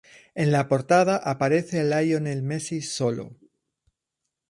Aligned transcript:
En 0.33 0.51
la 0.51 0.67
portada 0.67 1.15
aparece 1.17 1.83
Lionel 1.83 2.41
Messi, 2.41 2.81
solo. 2.81 3.37